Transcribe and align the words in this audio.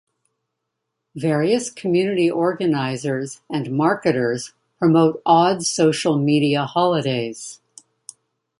Various 1.15 1.69
community 1.69 2.27
organizers 2.31 3.41
and 3.51 3.69
marketers 3.69 4.51
promote 4.79 5.21
odd 5.27 5.63
social 5.63 6.17
media 6.17 6.65
holidays. 6.65 7.61